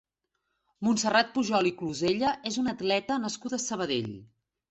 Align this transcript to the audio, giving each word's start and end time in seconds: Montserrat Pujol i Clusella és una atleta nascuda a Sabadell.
Montserrat 0.87 1.27
Pujol 1.35 1.69
i 1.71 1.73
Clusella 1.81 2.33
és 2.53 2.57
una 2.63 2.75
atleta 2.77 3.21
nascuda 3.27 3.59
a 3.59 3.65
Sabadell. 3.67 4.11